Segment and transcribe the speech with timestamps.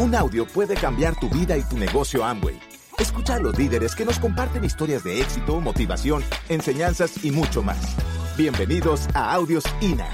[0.00, 2.56] Un audio puede cambiar tu vida y tu negocio Amway.
[3.00, 7.96] Escucha a los líderes que nos comparten historias de éxito, motivación, enseñanzas y mucho más.
[8.36, 10.08] Bienvenidos a Audios INA.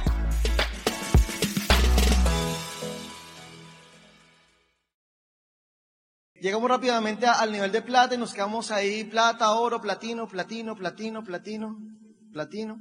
[6.40, 11.22] Llegamos rápidamente al nivel de plata y nos quedamos ahí, plata, oro, platino, platino, platino,
[11.22, 11.76] platino,
[12.32, 12.78] platino.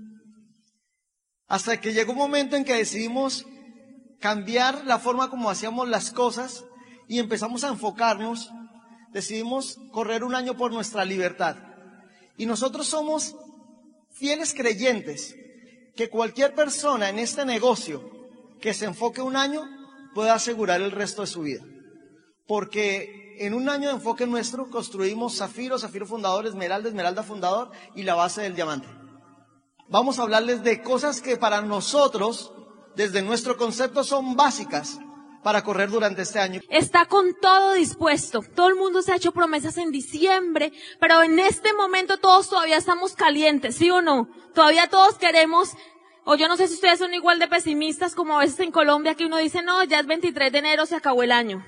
[1.50, 3.46] Hasta que llegó un momento en que decidimos
[4.22, 6.64] cambiar la forma como hacíamos las cosas
[7.08, 8.52] y empezamos a enfocarnos,
[9.12, 11.58] decidimos correr un año por nuestra libertad.
[12.38, 13.36] Y nosotros somos
[14.12, 15.36] fieles creyentes
[15.96, 18.10] que cualquier persona en este negocio
[18.60, 19.64] que se enfoque un año
[20.14, 21.64] puede asegurar el resto de su vida.
[22.48, 28.04] Porque en un año de enfoque nuestro construimos Zafiro, Zafiro fundador, Esmeralda, Esmeralda fundador y
[28.04, 28.88] la base del diamante.
[29.90, 32.54] Vamos a hablarles de cosas que para nosotros,
[32.96, 35.00] desde nuestro concepto, son básicas
[35.44, 36.62] para correr durante este año.
[36.70, 38.42] Está con todo dispuesto.
[38.56, 42.78] Todo el mundo se ha hecho promesas en diciembre, pero en este momento todos todavía
[42.78, 44.30] estamos calientes, ¿sí o no?
[44.54, 45.74] Todavía todos queremos,
[46.24, 49.16] o yo no sé si ustedes son igual de pesimistas como a veces en Colombia
[49.16, 51.66] que uno dice, no, ya es 23 de enero, se acabó el año.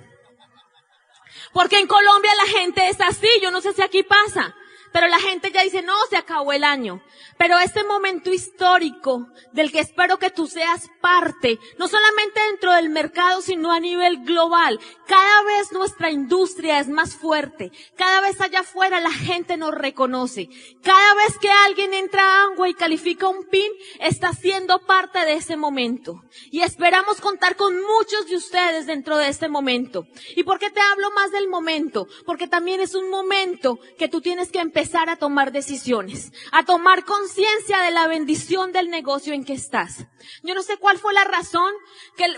[1.53, 4.55] Porque en Colombia la gente es así, yo no sé si aquí pasa.
[4.95, 7.03] Pero la gente ya dice, no, se acabó el año.
[7.37, 12.87] Pero este momento histórico del que espero que tú seas parte, no solamente dentro del
[12.87, 17.73] mercado, sino a nivel global, cada vez nuestra industria es más fuerte.
[17.97, 20.47] Cada vez allá afuera la gente nos reconoce.
[20.81, 25.33] Cada vez que alguien entra a Angua y califica un PIN, está siendo parte de
[25.33, 26.23] ese momento.
[26.51, 30.07] Y esperamos contar con muchos de ustedes dentro de este momento.
[30.37, 32.07] ¿Y por qué te hablo más del momento?
[32.25, 37.05] Porque también es un momento que tú tienes que empezar a tomar decisiones, a tomar
[37.05, 40.05] conciencia de la bendición del negocio en que estás.
[40.43, 41.73] Yo no sé cuál fue la razón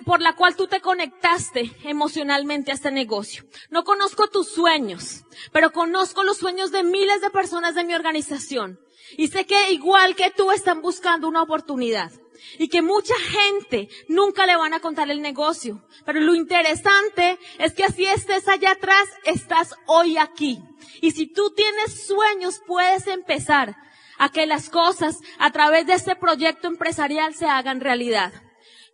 [0.05, 3.45] por la cual tú te conectaste emocionalmente a este negocio.
[3.69, 8.79] No conozco tus sueños, pero conozco los sueños de miles de personas de mi organización.
[9.17, 12.11] Y sé que igual que tú están buscando una oportunidad.
[12.57, 15.83] Y que mucha gente nunca le van a contar el negocio.
[16.05, 20.59] Pero lo interesante es que así estés allá atrás, estás hoy aquí.
[21.01, 23.75] Y si tú tienes sueños, puedes empezar
[24.17, 28.33] a que las cosas a través de este proyecto empresarial se hagan realidad.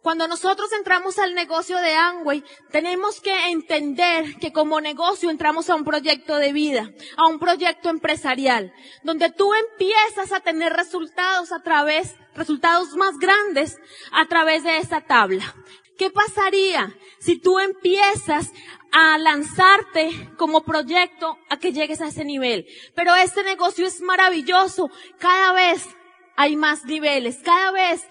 [0.03, 5.75] Cuando nosotros entramos al negocio de Amway, tenemos que entender que como negocio entramos a
[5.75, 11.63] un proyecto de vida, a un proyecto empresarial, donde tú empiezas a tener resultados a
[11.63, 13.79] través, resultados más grandes
[14.11, 15.55] a través de esa tabla.
[15.97, 18.51] ¿Qué pasaría si tú empiezas
[18.91, 22.67] a lanzarte como proyecto a que llegues a ese nivel?
[22.93, 24.89] Pero este negocio es maravilloso.
[25.17, 25.87] Cada vez
[26.35, 27.37] hay más niveles.
[27.41, 28.05] Cada vez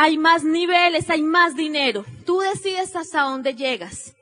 [0.00, 2.06] hay más niveles, hay más dinero.
[2.24, 4.14] Tú decides hasta dónde llegas.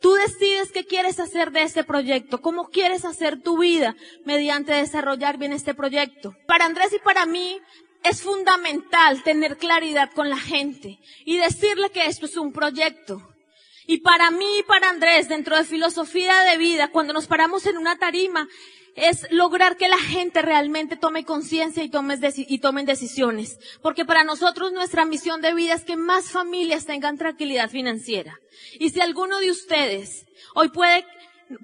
[0.00, 5.36] Tú decides qué quieres hacer de este proyecto, cómo quieres hacer tu vida mediante desarrollar
[5.36, 6.36] bien este proyecto.
[6.46, 7.58] Para Andrés y para mí
[8.04, 13.20] es fundamental tener claridad con la gente y decirle que esto es un proyecto.
[13.88, 17.78] Y para mí y para Andrés, dentro de filosofía de vida, cuando nos paramos en
[17.78, 18.46] una tarima,
[18.96, 21.90] es lograr que la gente realmente tome conciencia y,
[22.48, 23.58] y tomen decisiones.
[23.82, 28.40] Porque para nosotros nuestra misión de vida es que más familias tengan tranquilidad financiera.
[28.80, 31.06] Y si alguno de ustedes hoy puede,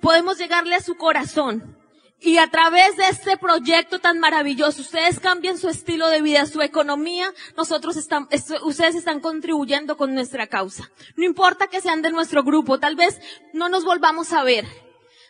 [0.00, 1.78] podemos llegarle a su corazón
[2.20, 6.62] y a través de este proyecto tan maravilloso, ustedes cambian su estilo de vida, su
[6.62, 8.28] economía, nosotros están,
[8.62, 10.88] ustedes están contribuyendo con nuestra causa.
[11.16, 13.20] No importa que sean de nuestro grupo, tal vez
[13.52, 14.66] no nos volvamos a ver,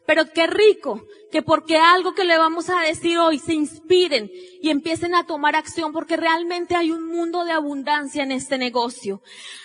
[0.06, 4.30] pero qué rico que porque algo que le vamos a decir hoy se inspiren
[4.60, 9.22] y empiecen a tomar acción porque realmente hay un mundo de abundancia en este negocio.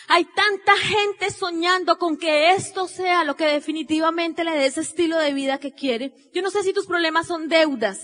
[0.08, 5.18] Hay tanta gente soñando con que esto sea lo que definitivamente le dé ese estilo
[5.18, 6.14] de vida que quiere.
[6.34, 8.00] Yo no sé si tus problemas son deudas.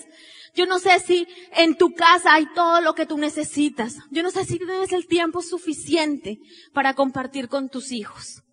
[0.56, 3.96] Yo no sé si en tu casa hay todo lo que tú necesitas.
[4.12, 6.40] Yo no sé si tienes el tiempo suficiente
[6.74, 8.44] para compartir con tus hijos.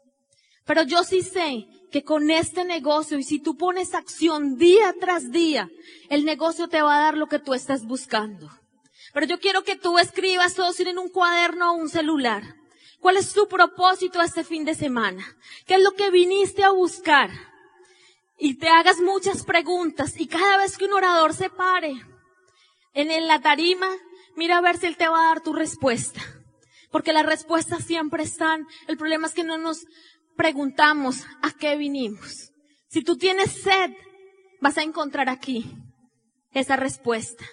[0.64, 5.30] Pero yo sí sé que con este negocio, y si tú pones acción día tras
[5.30, 5.68] día,
[6.08, 8.50] el negocio te va a dar lo que tú estás buscando.
[9.12, 12.42] Pero yo quiero que tú escribas todo en un cuaderno o un celular.
[13.00, 15.24] ¿Cuál es tu propósito este fin de semana?
[15.66, 17.30] ¿Qué es lo que viniste a buscar?
[18.38, 21.94] Y te hagas muchas preguntas y cada vez que un orador se pare
[22.94, 23.88] en la tarima,
[24.36, 26.20] mira a ver si él te va a dar tu respuesta.
[26.90, 28.66] Porque las respuestas siempre están.
[28.88, 29.86] El problema es que no nos
[30.36, 32.52] preguntamos a qué vinimos.
[32.88, 33.92] Si tú tienes sed,
[34.60, 35.64] vas a encontrar aquí
[36.52, 37.44] esa respuesta.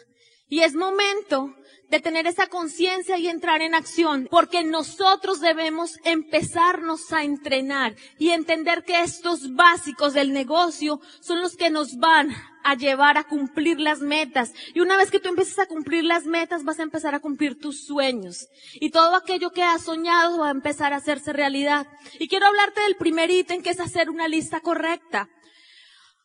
[0.50, 1.54] Y es momento
[1.90, 8.30] de tener esa conciencia y entrar en acción, porque nosotros debemos empezarnos a entrenar y
[8.30, 13.80] entender que estos básicos del negocio son los que nos van a llevar a cumplir
[13.80, 14.54] las metas.
[14.74, 17.58] Y una vez que tú empieces a cumplir las metas, vas a empezar a cumplir
[17.58, 18.50] tus sueños.
[18.74, 21.88] Y todo aquello que has soñado va a empezar a hacerse realidad.
[22.20, 25.30] Y quiero hablarte del primer ítem, que es hacer una lista correcta.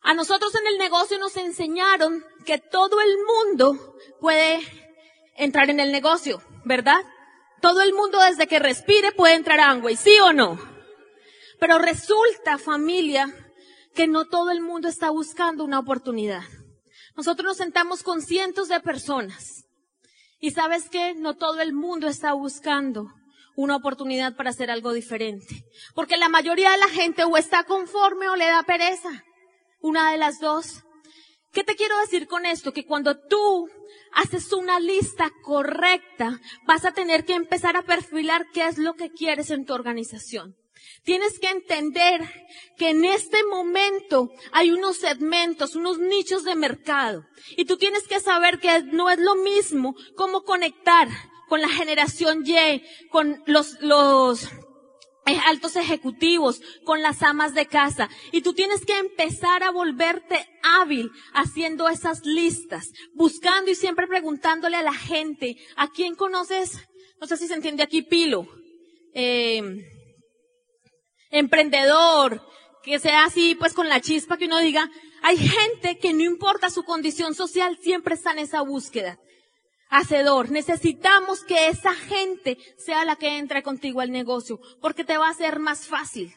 [0.03, 4.59] A nosotros en el negocio nos enseñaron que todo el mundo puede
[5.35, 7.01] entrar en el negocio, ¿verdad?
[7.61, 10.59] Todo el mundo desde que respire puede entrar a Amway, ¿sí o no?
[11.59, 13.33] Pero resulta, familia,
[13.95, 16.43] que no todo el mundo está buscando una oportunidad.
[17.15, 19.63] Nosotros nos sentamos con cientos de personas.
[20.39, 21.13] Y sabes qué?
[21.13, 23.07] No todo el mundo está buscando
[23.55, 25.63] una oportunidad para hacer algo diferente.
[25.95, 29.23] Porque la mayoría de la gente o está conforme o le da pereza.
[29.83, 30.85] Una de las dos.
[31.51, 32.71] ¿Qué te quiero decir con esto?
[32.71, 33.67] Que cuando tú
[34.13, 39.11] haces una lista correcta, vas a tener que empezar a perfilar qué es lo que
[39.11, 40.55] quieres en tu organización.
[41.03, 42.21] Tienes que entender
[42.77, 47.25] que en este momento hay unos segmentos, unos nichos de mercado.
[47.57, 51.09] Y tú tienes que saber que no es lo mismo cómo conectar
[51.49, 54.47] con la generación Y, con los, los
[55.25, 58.09] altos ejecutivos, con las amas de casa.
[58.31, 64.77] Y tú tienes que empezar a volverte hábil haciendo esas listas, buscando y siempre preguntándole
[64.77, 66.77] a la gente, ¿a quién conoces?
[67.19, 68.47] No sé si se entiende aquí, Pilo.
[69.13, 69.61] Eh,
[71.29, 72.41] emprendedor,
[72.83, 74.89] que sea así, pues con la chispa que uno diga,
[75.21, 79.19] hay gente que no importa su condición social, siempre está en esa búsqueda
[79.93, 80.51] hacedor.
[80.51, 85.33] Necesitamos que esa gente sea la que entre contigo al negocio, porque te va a
[85.33, 86.35] ser más fácil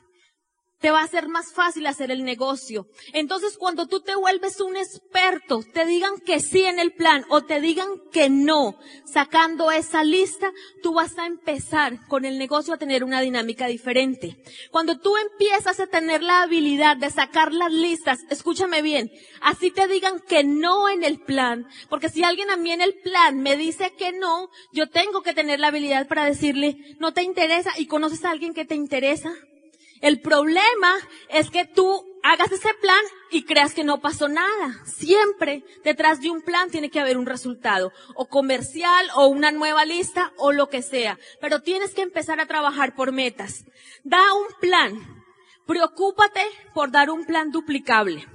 [0.81, 2.87] te va a ser más fácil hacer el negocio.
[3.13, 7.43] Entonces, cuando tú te vuelves un experto, te digan que sí en el plan o
[7.43, 10.53] te digan que no, sacando esa lista,
[10.83, 14.37] tú vas a empezar con el negocio a tener una dinámica diferente.
[14.71, 19.89] Cuando tú empiezas a tener la habilidad de sacar las listas, escúchame bien, así te
[19.89, 23.57] digan que no en el plan, porque si alguien a mí en el plan me
[23.57, 27.87] dice que no, yo tengo que tener la habilidad para decirle, no te interesa y
[27.87, 29.33] conoces a alguien que te interesa.
[30.01, 30.95] El problema
[31.29, 33.01] es que tú hagas ese plan
[33.31, 34.83] y creas que no pasó nada.
[34.85, 39.85] Siempre detrás de un plan tiene que haber un resultado, o comercial, o una nueva
[39.85, 41.19] lista, o lo que sea.
[41.41, 43.65] Pero tienes que empezar a trabajar por metas.
[44.05, 45.25] Da un plan.
[45.67, 46.43] Preocúpate
[46.75, 48.27] por dar un plan duplicable.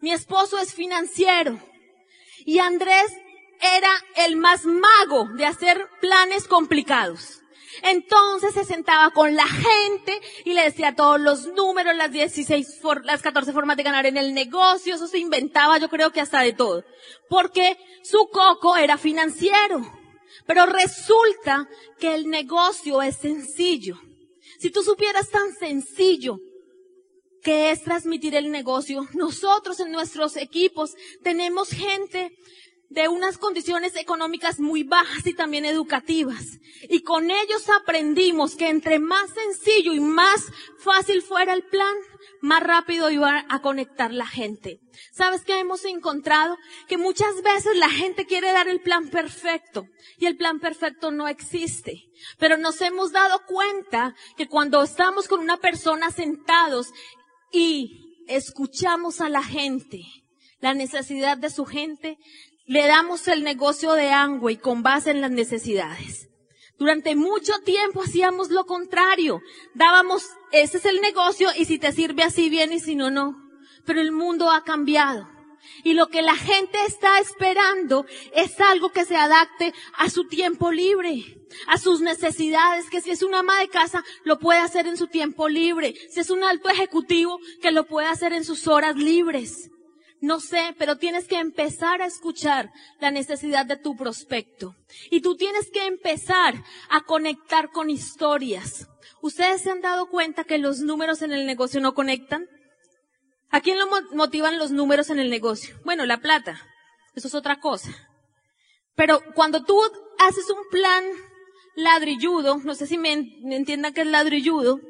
[0.00, 1.58] Mi esposo es financiero
[2.44, 3.12] y Andrés
[3.60, 7.42] era el más mago de hacer planes complicados.
[7.82, 13.22] Entonces se sentaba con la gente y le decía todos los números, las 16, las
[13.22, 16.52] 14 formas de ganar en el negocio, eso se inventaba yo creo que hasta de
[16.52, 16.84] todo.
[17.28, 19.80] Porque su coco era financiero.
[20.46, 21.68] Pero resulta
[21.98, 24.00] que el negocio es sencillo.
[24.58, 26.38] Si tú supieras tan sencillo
[27.42, 32.32] que es transmitir el negocio, nosotros en nuestros equipos tenemos gente
[32.90, 36.58] de unas condiciones económicas muy bajas y también educativas.
[36.88, 40.46] Y con ellos aprendimos que entre más sencillo y más
[40.78, 41.94] fácil fuera el plan,
[42.40, 44.80] más rápido iba a conectar la gente.
[45.12, 46.56] ¿Sabes qué hemos encontrado?
[46.86, 49.86] Que muchas veces la gente quiere dar el plan perfecto
[50.18, 52.04] y el plan perfecto no existe.
[52.38, 56.88] Pero nos hemos dado cuenta que cuando estamos con una persona sentados
[57.52, 60.02] y escuchamos a la gente,
[60.60, 62.18] la necesidad de su gente,
[62.68, 66.28] le damos el negocio de Angway con base en las necesidades.
[66.76, 69.40] Durante mucho tiempo hacíamos lo contrario.
[69.74, 70.22] Dábamos,
[70.52, 73.36] ese es el negocio y si te sirve así bien y si no, no.
[73.86, 75.28] Pero el mundo ha cambiado.
[75.82, 80.70] Y lo que la gente está esperando es algo que se adapte a su tiempo
[80.70, 81.24] libre,
[81.66, 85.06] a sus necesidades, que si es una ama de casa, lo puede hacer en su
[85.06, 85.94] tiempo libre.
[86.10, 89.70] Si es un alto ejecutivo, que lo puede hacer en sus horas libres.
[90.20, 94.74] No sé, pero tienes que empezar a escuchar la necesidad de tu prospecto.
[95.10, 96.54] Y tú tienes que empezar
[96.90, 98.88] a conectar con historias.
[99.22, 102.46] ¿Ustedes se han dado cuenta que los números en el negocio no conectan?
[103.50, 105.78] ¿A quién lo motivan los números en el negocio?
[105.84, 106.60] Bueno, la plata.
[107.14, 107.90] Eso es otra cosa.
[108.94, 109.80] Pero cuando tú
[110.18, 111.04] haces un plan
[111.76, 114.80] ladrilludo, no sé si me, entiendan que es ladrilludo,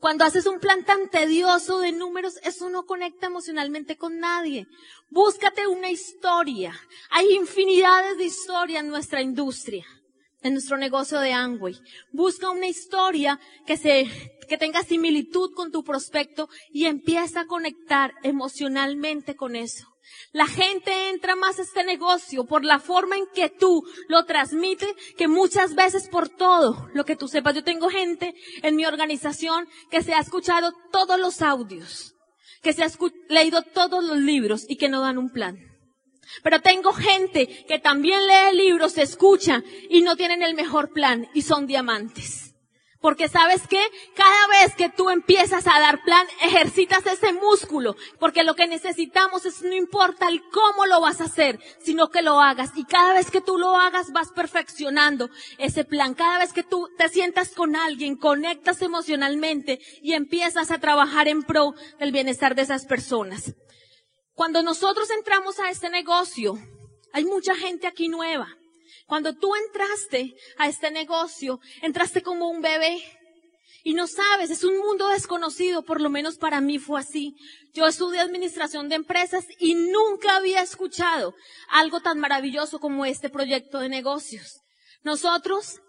[0.00, 4.66] cuando haces un plan tan tedioso de números, eso no conecta emocionalmente con nadie.
[5.10, 6.78] Búscate una historia.
[7.10, 9.86] Hay infinidades de historias en nuestra industria,
[10.42, 11.74] en nuestro negocio de Amway.
[12.12, 14.06] Busca una historia que se,
[14.48, 19.95] que tenga similitud con tu prospecto y empieza a conectar emocionalmente con eso.
[20.32, 24.94] La gente entra más a este negocio por la forma en que tú lo transmites
[25.16, 27.54] que muchas veces por todo lo que tú sepas.
[27.54, 32.14] Yo tengo gente en mi organización que se ha escuchado todos los audios,
[32.62, 32.90] que se ha
[33.28, 35.58] leído todos los libros y que no dan un plan.
[36.42, 41.42] Pero tengo gente que también lee libros, escucha y no tienen el mejor plan y
[41.42, 42.45] son diamantes.
[43.06, 43.80] Porque sabes qué?
[44.16, 47.94] Cada vez que tú empiezas a dar plan, ejercitas ese músculo.
[48.18, 52.22] Porque lo que necesitamos es no importa el cómo lo vas a hacer, sino que
[52.22, 52.72] lo hagas.
[52.74, 56.14] Y cada vez que tú lo hagas, vas perfeccionando ese plan.
[56.14, 61.44] Cada vez que tú te sientas con alguien, conectas emocionalmente y empiezas a trabajar en
[61.44, 63.54] pro del bienestar de esas personas.
[64.34, 66.58] Cuando nosotros entramos a este negocio,
[67.12, 68.48] hay mucha gente aquí nueva.
[69.06, 73.02] Cuando tú entraste a este negocio, entraste como un bebé.
[73.84, 77.36] Y no sabes, es un mundo desconocido, por lo menos para mí fue así.
[77.72, 81.34] Yo estudié administración de empresas y nunca había escuchado
[81.70, 84.60] algo tan maravilloso como este proyecto de negocios.
[85.04, 85.80] Nosotros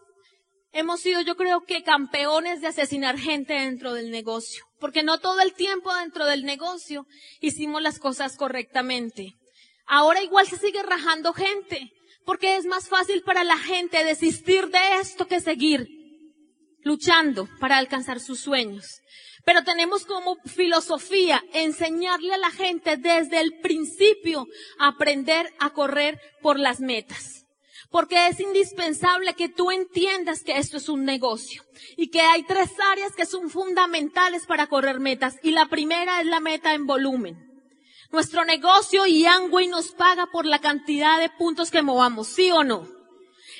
[0.74, 5.42] hemos sido, yo creo que, campeones de asesinar gente dentro del negocio, porque no todo
[5.42, 7.08] el tiempo dentro del negocio
[7.42, 9.34] hicimos las cosas correctamente.
[9.88, 11.92] Ahora igual se sigue rajando gente,
[12.28, 15.88] porque es más fácil para la gente desistir de esto que seguir
[16.84, 19.00] luchando para alcanzar sus sueños.
[19.46, 24.46] Pero tenemos como filosofía enseñarle a la gente desde el principio
[24.78, 27.46] a aprender a correr por las metas.
[27.90, 31.64] Porque es indispensable que tú entiendas que esto es un negocio
[31.96, 35.38] y que hay tres áreas que son fundamentales para correr metas.
[35.44, 37.47] Y la primera es la meta en volumen.
[38.12, 42.64] Nuestro negocio y Angway nos paga por la cantidad de puntos que movamos, ¿sí o
[42.64, 42.97] no?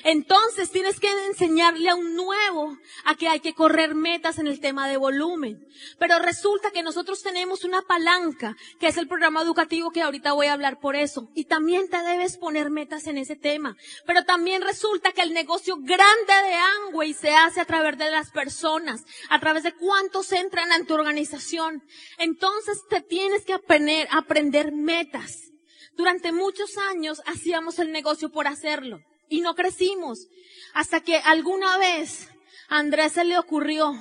[0.04, 4.60] Entonces tienes que enseñarle a un nuevo a que hay que correr metas en el
[4.60, 5.66] tema de volumen.
[5.98, 10.46] Pero resulta que nosotros tenemos una palanca, que es el programa educativo que ahorita voy
[10.46, 11.30] a hablar por eso.
[11.34, 13.76] Y también te debes poner metas en ese tema.
[14.06, 18.30] Pero también resulta que el negocio grande de Angway se hace a través de las
[18.30, 21.82] personas, a través de cuántos entran en tu organización.
[22.18, 25.52] Entonces te tienes que aprender, aprender metas.
[25.96, 30.28] Durante muchos años hacíamos el negocio por hacerlo y no crecimos.
[30.74, 32.28] Hasta que alguna vez
[32.68, 33.92] Andrés se le ocurrió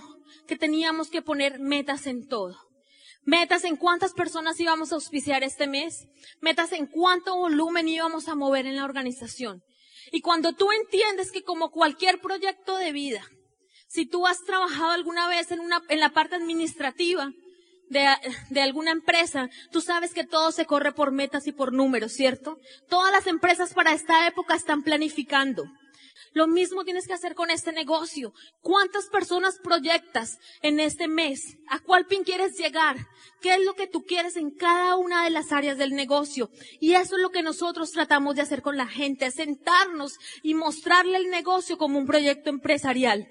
[0.48, 2.58] que teníamos que poner metas en todo.
[3.24, 6.08] Metas en cuántas personas íbamos a auspiciar este mes.
[6.40, 9.64] Metas en cuánto volumen íbamos a mover en la organización.
[10.12, 13.26] Y cuando tú entiendes que como cualquier proyecto de vida,
[13.88, 17.32] si tú has trabajado alguna vez en una, en la parte administrativa,
[17.90, 18.08] de,
[18.50, 22.60] de, alguna empresa, tú sabes que todo se corre por metas y por números, ¿cierto?
[22.90, 25.66] Todas las empresas para esta época están planificando.
[26.34, 28.32] Lo mismo tienes que hacer con este negocio.
[28.62, 31.58] ¿Cuántas personas proyectas en este mes?
[31.68, 32.96] ¿A cuál pin quieres llegar?
[33.42, 36.52] ¿Qué es lo que tú quieres en cada una de las áreas del negocio?
[36.80, 41.18] Y eso es lo que nosotros tratamos de hacer con la gente, sentarnos y mostrarle
[41.18, 43.28] el negocio como un proyecto empresarial.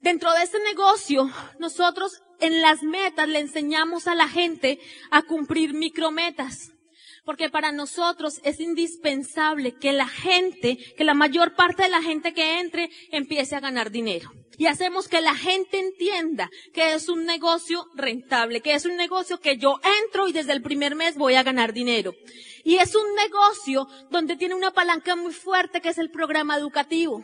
[0.00, 4.78] Dentro de este negocio, nosotros en las metas le enseñamos a la gente
[5.10, 6.72] a cumplir micrometas.
[7.26, 12.32] Porque para nosotros es indispensable que la gente, que la mayor parte de la gente
[12.32, 14.32] que entre empiece a ganar dinero.
[14.56, 19.38] Y hacemos que la gente entienda que es un negocio rentable, que es un negocio
[19.38, 22.14] que yo entro y desde el primer mes voy a ganar dinero.
[22.64, 27.22] Y es un negocio donde tiene una palanca muy fuerte que es el programa educativo.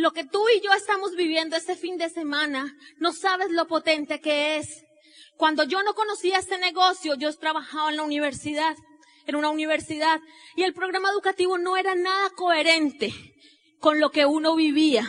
[0.00, 4.18] Lo que tú y yo estamos viviendo este fin de semana, no sabes lo potente
[4.18, 4.82] que es.
[5.36, 8.74] Cuando yo no conocía este negocio, yo trabajaba en la universidad,
[9.26, 10.18] en una universidad,
[10.56, 13.12] y el programa educativo no era nada coherente
[13.78, 15.06] con lo que uno vivía.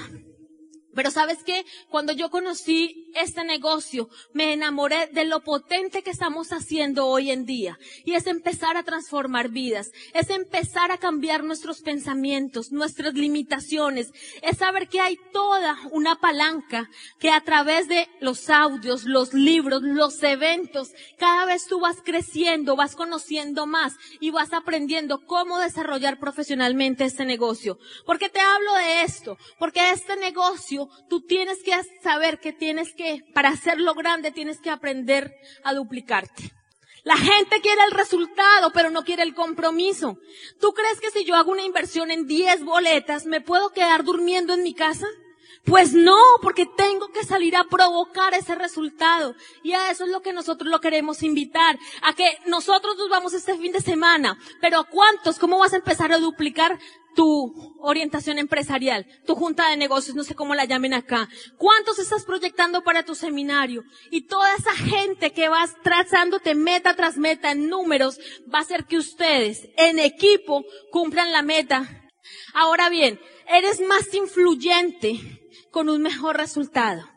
[0.93, 1.65] Pero sabes qué?
[1.89, 7.45] Cuando yo conocí este negocio, me enamoré de lo potente que estamos haciendo hoy en
[7.45, 7.77] día.
[8.03, 9.91] Y es empezar a transformar vidas.
[10.13, 14.12] Es empezar a cambiar nuestros pensamientos, nuestras limitaciones.
[14.41, 19.81] Es saber que hay toda una palanca que a través de los audios, los libros,
[19.83, 26.19] los eventos, cada vez tú vas creciendo, vas conociendo más y vas aprendiendo cómo desarrollar
[26.19, 27.79] profesionalmente este negocio.
[28.05, 29.38] ¿Por qué te hablo de esto?
[29.57, 34.70] Porque este negocio tú tienes que saber que tienes que, para hacerlo grande, tienes que
[34.70, 35.34] aprender
[35.64, 36.52] a duplicarte.
[37.04, 40.18] La gente quiere el resultado, pero no quiere el compromiso.
[40.60, 44.54] ¿Tú crees que si yo hago una inversión en 10 boletas, me puedo quedar durmiendo
[44.54, 45.08] en mi casa?
[45.66, 49.36] Pues no, porque tengo que salir a provocar ese resultado.
[49.64, 51.78] Y a eso es lo que nosotros lo queremos invitar.
[52.02, 54.38] A que nosotros nos vamos este fin de semana.
[54.60, 55.38] Pero ¿a cuántos?
[55.38, 56.80] ¿Cómo vas a empezar a duplicar
[57.15, 61.27] tu orientación empresarial, tu junta de negocios, no sé cómo la llamen acá.
[61.58, 63.84] ¿Cuántos estás proyectando para tu seminario?
[64.12, 68.20] Y toda esa gente que vas trazándote meta tras meta en números
[68.53, 72.10] va a hacer que ustedes en equipo cumplan la meta.
[72.53, 75.20] Ahora bien, eres más influyente
[75.72, 77.11] con un mejor resultado.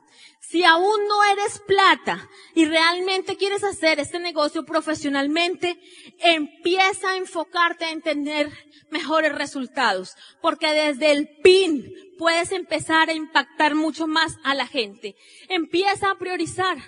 [0.55, 5.81] Si aún no eres plata y realmente quieres hacer este negocio profesionalmente,
[6.21, 8.53] empieza a enfocarte en tener
[8.89, 15.17] mejores resultados, porque desde el PIN puedes empezar a impactar mucho más a la gente.
[15.49, 16.79] Empieza a priorizar.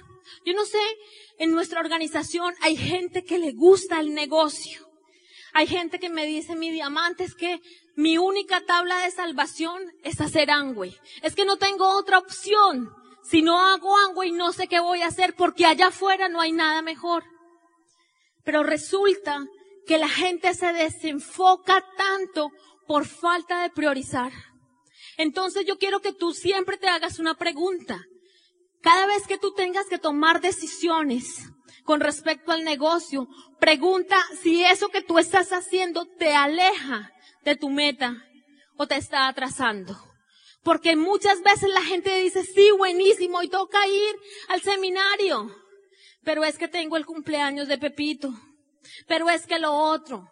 [0.44, 0.78] Yo no sé,
[1.40, 4.88] en nuestra organización hay gente que le gusta el negocio.
[5.54, 7.61] Hay gente que me dice, mi diamante es que
[7.96, 10.96] mi única tabla de salvación es hacer Angway.
[11.23, 12.94] Es que no tengo otra opción.
[13.28, 16.52] Si no hago Angway no sé qué voy a hacer porque allá afuera no hay
[16.52, 17.25] nada mejor.
[18.45, 19.45] Pero resulta
[19.87, 22.52] que la gente se desenfoca tanto
[22.87, 24.33] por falta de priorizar.
[25.16, 28.04] Entonces yo quiero que tú siempre te hagas una pregunta.
[28.80, 31.50] Cada vez que tú tengas que tomar decisiones
[31.85, 33.26] con respecto al negocio,
[33.59, 37.11] pregunta si eso que tú estás haciendo te aleja
[37.42, 38.23] de tu meta
[38.76, 40.05] o te está atrasando.
[40.66, 44.16] Porque muchas veces la gente dice, sí, buenísimo, y toca ir
[44.49, 45.54] al seminario.
[46.25, 48.35] Pero es que tengo el cumpleaños de Pepito.
[49.06, 50.28] Pero es que lo otro.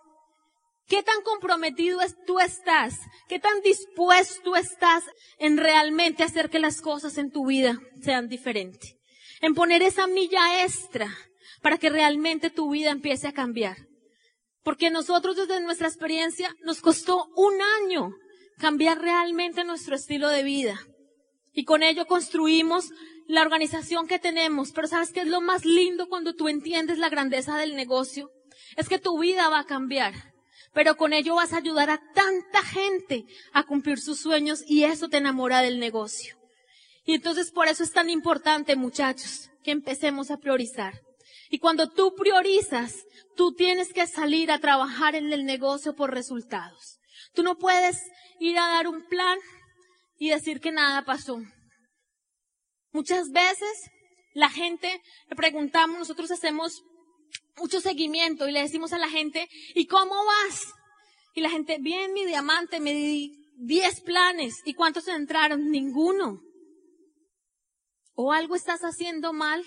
[0.88, 2.94] ¿Qué tan comprometido tú estás?
[3.28, 5.04] ¿Qué tan dispuesto estás
[5.38, 8.96] en realmente hacer que las cosas en tu vida sean diferentes?
[9.40, 11.16] En poner esa milla extra
[11.62, 13.76] para que realmente tu vida empiece a cambiar.
[14.64, 18.16] Porque nosotros desde nuestra experiencia nos costó un año
[18.58, 20.78] cambiar realmente nuestro estilo de vida.
[21.52, 22.90] Y con ello construimos
[23.26, 24.72] la organización que tenemos.
[24.72, 28.30] Pero ¿sabes qué es lo más lindo cuando tú entiendes la grandeza del negocio?
[28.76, 30.14] Es que tu vida va a cambiar.
[30.72, 35.08] Pero con ello vas a ayudar a tanta gente a cumplir sus sueños y eso
[35.08, 36.36] te enamora del negocio.
[37.06, 41.00] Y entonces por eso es tan importante, muchachos, que empecemos a priorizar.
[41.50, 43.04] Y cuando tú priorizas,
[43.36, 46.98] tú tienes que salir a trabajar en el negocio por resultados.
[47.34, 48.00] Tú no puedes
[48.38, 49.38] ir a dar un plan
[50.18, 51.40] y decir que nada pasó.
[52.92, 53.90] Muchas veces
[54.34, 56.84] la gente le preguntamos, nosotros hacemos
[57.56, 60.72] mucho seguimiento y le decimos a la gente, ¿y cómo vas?
[61.34, 64.60] Y la gente, bien, mi diamante, me di 10 planes.
[64.64, 65.70] ¿Y cuántos entraron?
[65.70, 66.40] Ninguno.
[68.14, 69.64] O algo estás haciendo mal,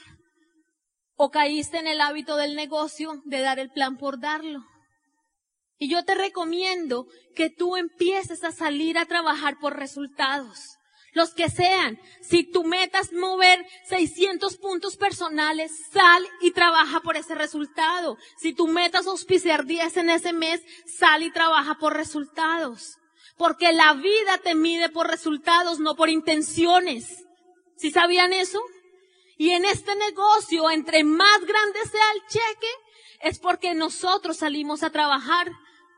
[1.16, 4.64] o caíste en el hábito del negocio de dar el plan por darlo.
[5.80, 10.78] Y yo te recomiendo que tú empieces a salir a trabajar por resultados.
[11.14, 12.00] Los que sean.
[12.22, 18.18] Si tu meta es mover 600 puntos personales, sal y trabaja por ese resultado.
[18.38, 22.98] Si tu meta es auspiciar 10 en ese mes, sal y trabaja por resultados.
[23.38, 27.24] Porque la vida te mide por resultados, no por intenciones.
[27.78, 28.62] ¿Sí sabían eso?
[29.38, 32.68] Y en este negocio, entre más grande sea el cheque,
[33.22, 35.52] es porque nosotros salimos a trabajar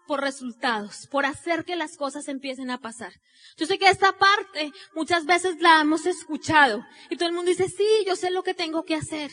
[0.07, 3.13] por resultados, por hacer que las cosas empiecen a pasar.
[3.57, 7.69] Yo sé que esta parte muchas veces la hemos escuchado y todo el mundo dice,
[7.69, 9.29] sí, yo sé lo que tengo que hacer.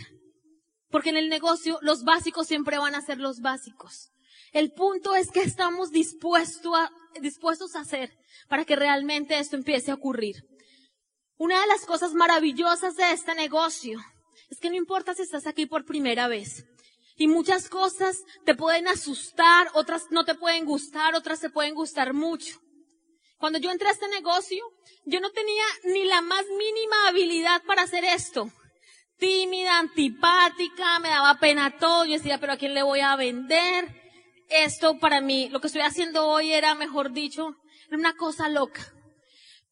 [0.90, 4.11] Porque en el negocio los básicos siempre van a ser los básicos.
[4.53, 8.16] El punto es que estamos dispuestos a, dispuestos a hacer
[8.49, 10.44] para que realmente esto empiece a ocurrir.
[11.38, 13.99] Una de las cosas maravillosas de este negocio
[14.51, 16.66] es que no importa si estás aquí por primera vez.
[17.17, 22.13] Y muchas cosas te pueden asustar, otras no te pueden gustar, otras te pueden gustar
[22.13, 22.61] mucho.
[23.39, 24.65] Cuando yo entré a este negocio,
[25.05, 28.51] yo no tenía ni la más mínima habilidad para hacer esto.
[29.19, 32.05] Tímida, antipática, me daba pena todo.
[32.05, 34.03] Yo decía, pero ¿a quién le voy a vender?
[34.49, 37.57] Esto para mí, lo que estoy haciendo hoy era, mejor dicho,
[37.91, 38.93] una cosa loca.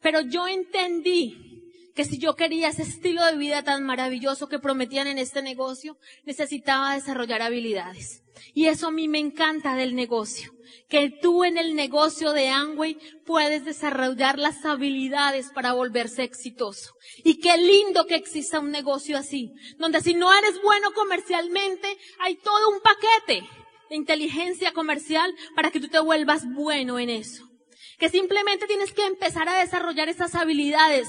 [0.01, 1.54] Pero yo entendí
[1.95, 5.97] que si yo quería ese estilo de vida tan maravilloso que prometían en este negocio,
[6.25, 8.23] necesitaba desarrollar habilidades.
[8.53, 10.53] Y eso a mí me encanta del negocio,
[10.89, 16.95] que tú en el negocio de Amway puedes desarrollar las habilidades para volverse exitoso.
[17.23, 22.35] Y qué lindo que exista un negocio así, donde si no eres bueno comercialmente, hay
[22.37, 23.49] todo un paquete
[23.89, 27.54] de inteligencia comercial para que tú te vuelvas bueno en eso
[27.99, 31.09] que simplemente tienes que empezar a desarrollar esas habilidades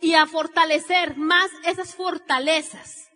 [0.00, 3.08] y, a fortalecer más esas fortalezas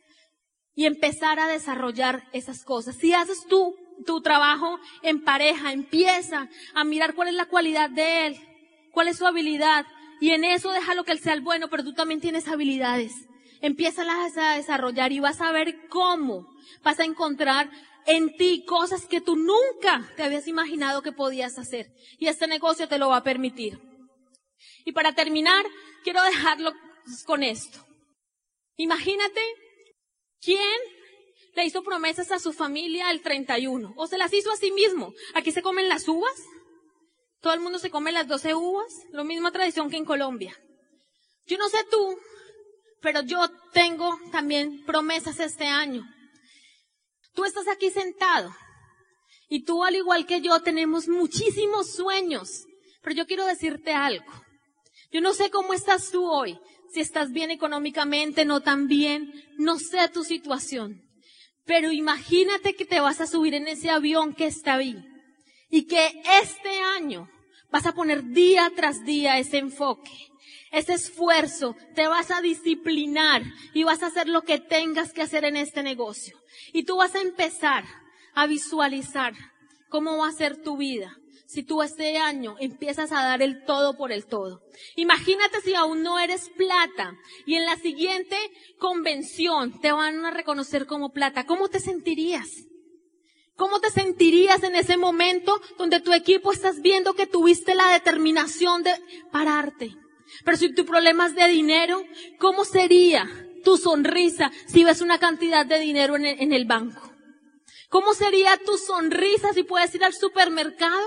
[0.74, 2.96] y empezar a desarrollar esas cosas.
[2.96, 3.74] Si haces tú
[4.06, 8.40] tu trabajo en pareja, empieza a mirar cuál es la cualidad de él,
[8.92, 9.86] cuál es su habilidad
[10.20, 13.12] y en eso déjalo que él sea el bueno, pero tú también tienes habilidades.
[13.62, 16.46] Empieza a desarrollar y vas a ver cómo
[16.82, 17.70] vas a encontrar
[18.06, 21.92] en ti cosas que tú nunca te habías imaginado que podías hacer.
[22.18, 23.78] Y este negocio te lo va a permitir.
[24.84, 25.64] Y para terminar,
[26.04, 26.72] quiero dejarlo
[27.26, 27.84] con esto.
[28.76, 29.40] Imagínate
[30.40, 30.78] quién
[31.54, 35.12] le hizo promesas a su familia el 31 o se las hizo a sí mismo.
[35.34, 36.34] Aquí se comen las uvas.
[37.40, 38.92] Todo el mundo se come las 12 uvas.
[39.12, 40.56] Lo misma tradición que en Colombia.
[41.46, 42.18] Yo no sé tú,
[43.00, 46.04] pero yo tengo también promesas este año.
[47.34, 48.54] Tú estás aquí sentado.
[49.48, 52.64] Y tú al igual que yo tenemos muchísimos sueños,
[53.02, 54.32] pero yo quiero decirte algo.
[55.12, 56.58] Yo no sé cómo estás tú hoy,
[56.92, 61.02] si estás bien económicamente, no tan bien, no sé tu situación.
[61.64, 64.96] Pero imagínate que te vas a subir en ese avión que está ahí.
[65.68, 67.28] Y que este año
[67.70, 70.10] vas a poner día tras día ese enfoque,
[70.70, 73.42] ese esfuerzo, te vas a disciplinar
[73.74, 76.38] y vas a hacer lo que tengas que hacer en este negocio.
[76.72, 77.84] Y tú vas a empezar
[78.34, 79.34] a visualizar
[79.88, 81.16] cómo va a ser tu vida
[81.50, 84.62] si tú este año empiezas a dar el todo por el todo.
[84.94, 88.36] Imagínate si aún no eres plata y en la siguiente
[88.78, 91.46] convención te van a reconocer como plata.
[91.46, 92.48] ¿Cómo te sentirías?
[93.56, 98.84] ¿Cómo te sentirías en ese momento donde tu equipo estás viendo que tuviste la determinación
[98.84, 98.92] de
[99.32, 99.96] pararte?
[100.44, 102.02] Pero si tu problema es de dinero,
[102.38, 103.28] ¿cómo sería
[103.64, 107.12] tu sonrisa si ves una cantidad de dinero en el, banco?
[107.88, 111.00] ¿Cómo sería tu sonrisa si puedes ir al supermercado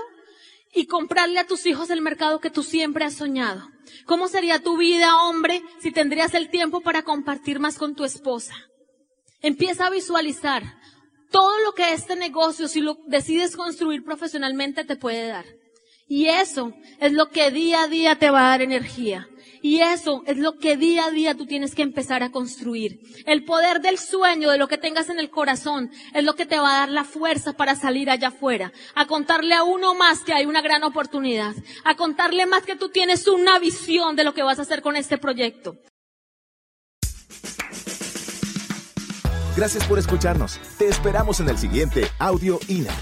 [0.72, 3.68] y comprarle a tus hijos el mercado que tú siempre has soñado?
[4.06, 8.54] ¿Cómo sería tu vida, hombre, si tendrías el tiempo para compartir más con tu esposa?
[9.40, 10.62] Empieza a visualizar
[11.30, 15.44] todo lo que este negocio, si lo decides construir profesionalmente, te puede dar.
[16.06, 19.28] Y eso es lo que día a día te va a dar energía.
[19.62, 23.00] Y eso es lo que día a día tú tienes que empezar a construir.
[23.24, 26.58] El poder del sueño, de lo que tengas en el corazón, es lo que te
[26.58, 28.72] va a dar la fuerza para salir allá afuera.
[28.94, 31.54] A contarle a uno más que hay una gran oportunidad.
[31.82, 34.96] A contarle más que tú tienes una visión de lo que vas a hacer con
[34.96, 35.78] este proyecto.
[39.56, 40.60] Gracias por escucharnos.
[40.76, 42.92] Te esperamos en el siguiente Audio INA.